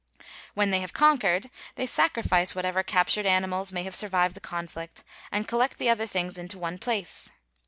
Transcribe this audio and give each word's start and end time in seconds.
When 0.55 0.71
they 0.71 0.79
have 0.79 0.93
conquered, 0.93 1.51
they 1.75 1.85
sacrifice 1.85 2.55
whatever 2.55 2.81
captured 2.81 3.27
animals 3.27 3.71
may 3.71 3.83
have 3.83 3.93
survived 3.93 4.35
the 4.35 4.39
conflict, 4.41 5.03
and 5.31 5.47
collect 5.47 5.77
the 5.77 5.89
other 5.91 6.07
things 6.07 6.39
into 6.39 6.57
one 6.57 6.79
place. 6.79 7.29